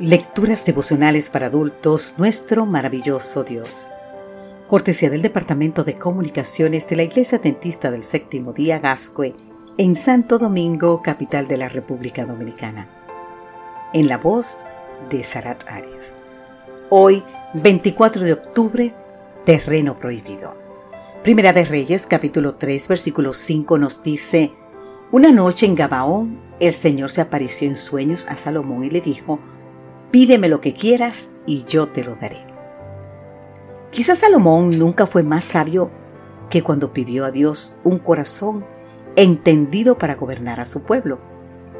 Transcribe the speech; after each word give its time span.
Lecturas 0.00 0.64
devocionales 0.64 1.30
para 1.30 1.46
adultos, 1.46 2.16
nuestro 2.18 2.66
maravilloso 2.66 3.44
Dios. 3.44 3.86
Cortesía 4.66 5.08
del 5.08 5.22
Departamento 5.22 5.84
de 5.84 5.94
Comunicaciones 5.94 6.88
de 6.88 6.96
la 6.96 7.04
Iglesia 7.04 7.38
Dentista 7.38 7.92
del 7.92 8.02
Séptimo 8.02 8.52
Día 8.52 8.80
Gascue, 8.80 9.36
en 9.78 9.94
Santo 9.94 10.38
Domingo, 10.38 11.00
capital 11.00 11.46
de 11.46 11.58
la 11.58 11.68
República 11.68 12.26
Dominicana. 12.26 12.88
En 13.92 14.08
la 14.08 14.18
voz 14.18 14.64
de 15.10 15.22
Sarat 15.22 15.62
Arias. 15.68 16.12
Hoy, 16.90 17.22
24 17.52 18.24
de 18.24 18.32
octubre, 18.32 18.92
terreno 19.44 19.96
prohibido. 19.96 20.56
Primera 21.22 21.52
de 21.52 21.64
Reyes, 21.64 22.04
capítulo 22.08 22.56
3, 22.56 22.88
versículo 22.88 23.32
5 23.32 23.78
nos 23.78 24.02
dice, 24.02 24.50
Una 25.12 25.30
noche 25.30 25.66
en 25.66 25.76
Gabaón, 25.76 26.40
el 26.58 26.72
Señor 26.72 27.12
se 27.12 27.20
apareció 27.20 27.68
en 27.68 27.76
sueños 27.76 28.26
a 28.28 28.36
Salomón 28.36 28.82
y 28.82 28.90
le 28.90 29.00
dijo, 29.00 29.38
Pídeme 30.14 30.48
lo 30.48 30.60
que 30.60 30.74
quieras 30.74 31.28
y 31.44 31.64
yo 31.64 31.88
te 31.88 32.04
lo 32.04 32.14
daré. 32.14 32.46
Quizás 33.90 34.20
Salomón 34.20 34.78
nunca 34.78 35.08
fue 35.08 35.24
más 35.24 35.42
sabio 35.42 35.90
que 36.48 36.62
cuando 36.62 36.92
pidió 36.92 37.24
a 37.24 37.32
Dios 37.32 37.74
un 37.82 37.98
corazón 37.98 38.64
entendido 39.16 39.98
para 39.98 40.14
gobernar 40.14 40.60
a 40.60 40.66
su 40.66 40.84
pueblo 40.84 41.18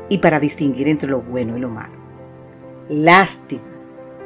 y 0.09 0.19
para 0.19 0.41
distinguir 0.41 0.89
entre 0.89 1.11
lo 1.11 1.21
bueno 1.21 1.57
y 1.57 1.61
lo 1.61 1.69
malo. 1.69 1.95
Lástima 2.89 3.63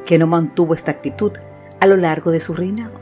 que 0.07 0.16
no 0.16 0.27
mantuvo 0.27 0.73
esta 0.73 0.91
actitud 0.91 1.33
a 1.79 1.87
lo 1.87 1.99
largo 1.99 2.30
de 2.30 2.41
su 2.41 2.55
reinado. 2.55 2.99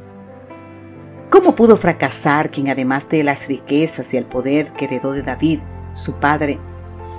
¿Cómo 1.31 1.55
pudo 1.55 1.77
fracasar 1.77 2.51
quien 2.51 2.69
además 2.69 3.09
de 3.09 3.23
las 3.23 3.47
riquezas 3.47 4.13
y 4.13 4.17
el 4.17 4.25
poder 4.25 4.73
que 4.73 4.87
heredó 4.87 5.13
de 5.13 5.23
David, 5.23 5.61
su 5.95 6.15
padre, 6.15 6.59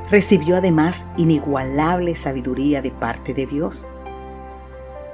recibió 0.10 0.58
además 0.58 1.06
inigualable 1.18 2.16
sabiduría 2.16 2.82
de 2.82 2.92
parte 2.92 3.34
de 3.34 3.46
Dios. 3.46 3.90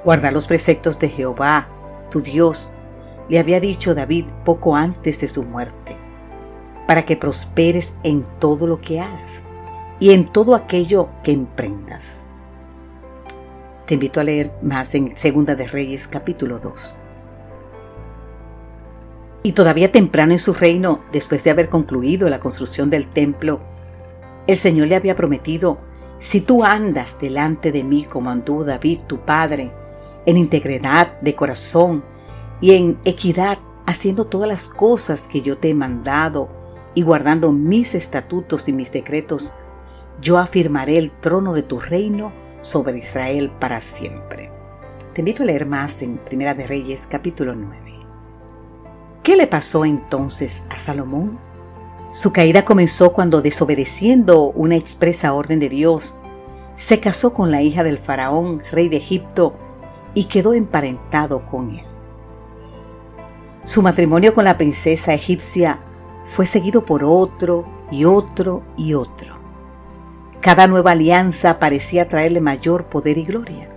Guarda 0.04 0.30
los 0.30 0.46
preceptos 0.46 0.98
de 0.98 1.08
Jehová, 1.08 1.68
tu 2.10 2.20
Dios, 2.20 2.70
le 3.28 3.38
había 3.38 3.60
dicho 3.60 3.94
David 3.94 4.26
poco 4.44 4.76
antes 4.76 5.20
de 5.20 5.28
su 5.28 5.42
muerte, 5.42 5.96
para 6.86 7.04
que 7.04 7.16
prosperes 7.16 7.94
en 8.02 8.24
todo 8.38 8.66
lo 8.66 8.80
que 8.80 9.00
hagas 9.00 9.42
y 9.98 10.12
en 10.12 10.26
todo 10.26 10.54
aquello 10.54 11.08
que 11.22 11.32
emprendas. 11.32 12.26
Te 13.86 13.94
invito 13.94 14.20
a 14.20 14.24
leer 14.24 14.52
más 14.62 14.94
en 14.94 15.16
Segunda 15.16 15.54
de 15.54 15.66
Reyes 15.66 16.06
capítulo 16.06 16.58
2. 16.58 16.96
Y 19.42 19.52
todavía 19.52 19.92
temprano 19.92 20.32
en 20.32 20.38
su 20.38 20.54
reino, 20.54 21.00
después 21.12 21.44
de 21.44 21.50
haber 21.50 21.68
concluido 21.68 22.30
la 22.30 22.40
construcción 22.40 22.88
del 22.88 23.08
templo, 23.08 23.60
el 24.46 24.56
Señor 24.56 24.88
le 24.88 24.96
había 24.96 25.16
prometido, 25.16 25.78
si 26.18 26.40
tú 26.40 26.64
andas 26.64 27.18
delante 27.18 27.72
de 27.72 27.84
mí 27.84 28.04
como 28.04 28.30
anduvo 28.30 28.64
David, 28.64 29.00
tu 29.06 29.20
padre, 29.20 29.70
en 30.26 30.36
integridad 30.36 31.20
de 31.20 31.34
corazón 31.34 32.04
y 32.60 32.72
en 32.72 32.98
equidad, 33.04 33.58
haciendo 33.86 34.24
todas 34.24 34.48
las 34.48 34.68
cosas 34.68 35.28
que 35.28 35.42
yo 35.42 35.58
te 35.58 35.70
he 35.70 35.74
mandado 35.74 36.48
y 36.94 37.02
guardando 37.02 37.52
mis 37.52 37.94
estatutos 37.94 38.68
y 38.68 38.72
mis 38.72 38.90
decretos, 38.92 39.52
yo 40.20 40.38
afirmaré 40.38 40.96
el 40.96 41.10
trono 41.10 41.52
de 41.52 41.62
tu 41.62 41.80
reino 41.80 42.32
sobre 42.62 42.98
Israel 42.98 43.50
para 43.58 43.80
siempre. 43.80 44.50
Te 45.12 45.20
invito 45.20 45.42
a 45.42 45.46
leer 45.46 45.66
más 45.66 46.00
en 46.02 46.18
Primera 46.18 46.54
de 46.54 46.66
Reyes 46.66 47.06
capítulo 47.06 47.54
9. 47.54 47.92
¿Qué 49.22 49.36
le 49.36 49.46
pasó 49.46 49.84
entonces 49.84 50.62
a 50.70 50.78
Salomón? 50.78 51.38
Su 52.14 52.32
caída 52.32 52.64
comenzó 52.64 53.12
cuando, 53.12 53.42
desobedeciendo 53.42 54.44
una 54.52 54.76
expresa 54.76 55.34
orden 55.34 55.58
de 55.58 55.68
Dios, 55.68 56.14
se 56.76 57.00
casó 57.00 57.34
con 57.34 57.50
la 57.50 57.60
hija 57.60 57.82
del 57.82 57.98
faraón, 57.98 58.62
rey 58.70 58.88
de 58.88 58.98
Egipto, 58.98 59.56
y 60.14 60.26
quedó 60.26 60.54
emparentado 60.54 61.44
con 61.44 61.70
él. 61.70 61.82
Su 63.64 63.82
matrimonio 63.82 64.32
con 64.32 64.44
la 64.44 64.56
princesa 64.56 65.12
egipcia 65.12 65.80
fue 66.24 66.46
seguido 66.46 66.84
por 66.84 67.02
otro 67.02 67.66
y 67.90 68.04
otro 68.04 68.62
y 68.76 68.94
otro. 68.94 69.36
Cada 70.40 70.68
nueva 70.68 70.92
alianza 70.92 71.58
parecía 71.58 72.06
traerle 72.06 72.40
mayor 72.40 72.84
poder 72.84 73.18
y 73.18 73.24
gloria, 73.24 73.68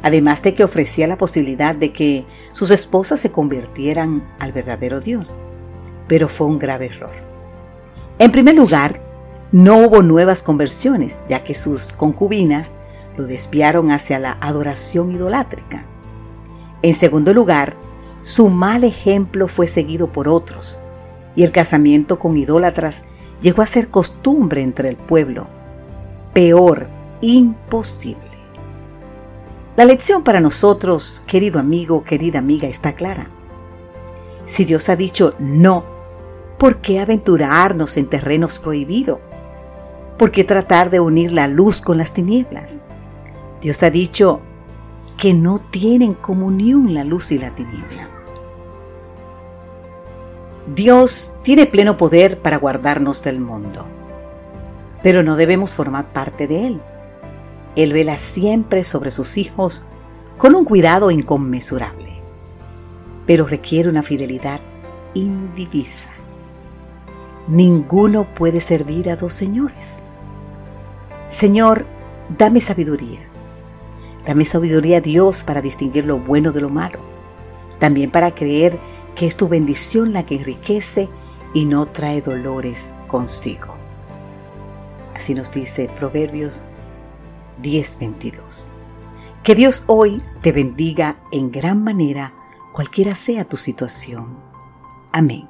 además 0.00 0.42
de 0.42 0.54
que 0.54 0.64
ofrecía 0.64 1.06
la 1.06 1.18
posibilidad 1.18 1.74
de 1.74 1.92
que 1.92 2.24
sus 2.52 2.70
esposas 2.70 3.20
se 3.20 3.30
convirtieran 3.30 4.26
al 4.38 4.54
verdadero 4.54 5.00
Dios. 5.00 5.36
Pero 6.06 6.30
fue 6.30 6.46
un 6.46 6.58
grave 6.58 6.86
error. 6.86 7.27
En 8.20 8.32
primer 8.32 8.56
lugar, 8.56 9.00
no 9.52 9.78
hubo 9.78 10.02
nuevas 10.02 10.42
conversiones, 10.42 11.20
ya 11.28 11.44
que 11.44 11.54
sus 11.54 11.92
concubinas 11.92 12.72
lo 13.16 13.24
desviaron 13.26 13.92
hacia 13.92 14.18
la 14.18 14.36
adoración 14.40 15.12
idolátrica. 15.12 15.84
En 16.82 16.94
segundo 16.94 17.32
lugar, 17.32 17.76
su 18.22 18.48
mal 18.48 18.82
ejemplo 18.82 19.46
fue 19.46 19.68
seguido 19.68 20.12
por 20.12 20.26
otros, 20.26 20.80
y 21.36 21.44
el 21.44 21.52
casamiento 21.52 22.18
con 22.18 22.36
idólatras 22.36 23.04
llegó 23.40 23.62
a 23.62 23.66
ser 23.66 23.88
costumbre 23.88 24.62
entre 24.62 24.88
el 24.88 24.96
pueblo. 24.96 25.46
Peor, 26.34 26.88
imposible. 27.20 28.18
La 29.76 29.84
lección 29.84 30.24
para 30.24 30.40
nosotros, 30.40 31.22
querido 31.28 31.60
amigo, 31.60 32.02
querida 32.02 32.40
amiga, 32.40 32.66
está 32.66 32.94
clara. 32.94 33.28
Si 34.44 34.64
Dios 34.64 34.88
ha 34.88 34.96
dicho 34.96 35.34
no 35.38 35.97
¿Por 36.58 36.80
qué 36.80 36.98
aventurarnos 36.98 37.96
en 37.96 38.06
terrenos 38.06 38.58
prohibidos? 38.58 39.20
¿Por 40.18 40.32
qué 40.32 40.42
tratar 40.42 40.90
de 40.90 40.98
unir 40.98 41.32
la 41.32 41.46
luz 41.46 41.80
con 41.80 41.98
las 41.98 42.12
tinieblas? 42.12 42.84
Dios 43.60 43.80
ha 43.84 43.90
dicho 43.90 44.40
que 45.16 45.34
no 45.34 45.60
tienen 45.60 46.14
comunión 46.14 46.94
la 46.94 47.04
luz 47.04 47.30
y 47.30 47.38
la 47.38 47.50
tiniebla. 47.50 48.08
Dios 50.74 51.32
tiene 51.42 51.66
pleno 51.66 51.96
poder 51.96 52.40
para 52.40 52.56
guardarnos 52.56 53.22
del 53.22 53.38
mundo, 53.38 53.86
pero 55.00 55.22
no 55.22 55.36
debemos 55.36 55.76
formar 55.76 56.12
parte 56.12 56.48
de 56.48 56.66
Él. 56.66 56.80
Él 57.76 57.92
vela 57.92 58.18
siempre 58.18 58.82
sobre 58.82 59.12
sus 59.12 59.36
hijos 59.36 59.84
con 60.36 60.56
un 60.56 60.64
cuidado 60.64 61.12
inconmensurable, 61.12 62.20
pero 63.26 63.46
requiere 63.46 63.88
una 63.88 64.02
fidelidad 64.02 64.60
indivisa. 65.14 66.17
Ninguno 67.48 68.24
puede 68.34 68.60
servir 68.60 69.08
a 69.10 69.16
dos 69.16 69.32
señores. 69.32 70.02
Señor, 71.30 71.86
dame 72.36 72.60
sabiduría. 72.60 73.20
Dame 74.26 74.44
sabiduría, 74.44 75.00
Dios, 75.00 75.42
para 75.42 75.62
distinguir 75.62 76.06
lo 76.06 76.18
bueno 76.18 76.52
de 76.52 76.60
lo 76.60 76.68
malo. 76.68 76.98
También 77.78 78.10
para 78.10 78.34
creer 78.34 78.78
que 79.14 79.26
es 79.26 79.36
tu 79.36 79.48
bendición 79.48 80.12
la 80.12 80.26
que 80.26 80.34
enriquece 80.34 81.08
y 81.54 81.64
no 81.64 81.86
trae 81.86 82.20
dolores 82.20 82.90
consigo. 83.06 83.74
Así 85.14 85.34
nos 85.34 85.50
dice 85.50 85.88
Proverbios 85.98 86.64
10:22. 87.62 88.70
Que 89.42 89.54
Dios 89.54 89.84
hoy 89.86 90.22
te 90.42 90.52
bendiga 90.52 91.16
en 91.32 91.50
gran 91.50 91.82
manera, 91.82 92.34
cualquiera 92.72 93.14
sea 93.14 93.44
tu 93.44 93.56
situación. 93.56 94.36
Amén. 95.12 95.47